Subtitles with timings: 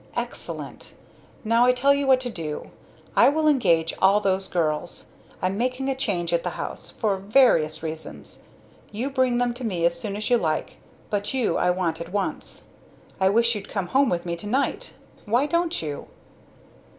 [0.15, 0.95] "Excellent!
[1.43, 2.71] Now, I tell you what to do.
[3.15, 5.09] I will engage all those girls.
[5.43, 8.41] I'm making a change at the house, for various reasons.
[8.91, 10.77] You bring them to me as soon as you like;
[11.11, 12.63] but you I want at once.
[13.19, 14.93] I wish you'd come home with me to night!
[15.27, 16.07] Why don't you?"